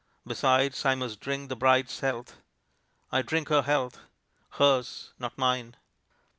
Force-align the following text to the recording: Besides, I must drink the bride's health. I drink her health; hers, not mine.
Besides, 0.25 0.83
I 0.83 0.95
must 0.95 1.19
drink 1.19 1.47
the 1.49 1.55
bride's 1.55 1.99
health. 1.99 2.41
I 3.11 3.21
drink 3.21 3.49
her 3.49 3.61
health; 3.61 3.99
hers, 4.53 5.13
not 5.19 5.37
mine. 5.37 5.75